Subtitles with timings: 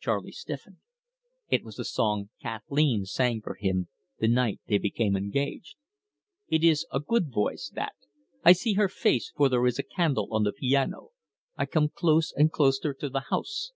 [0.00, 0.76] Charley stiffened.
[1.48, 5.76] It was the song Kathleen sang for him the night they became engaged.
[6.46, 7.94] "It is a good voice that.
[8.44, 11.12] I see her face, for there is a candle on the piano.
[11.56, 13.72] I come close and closter to the house.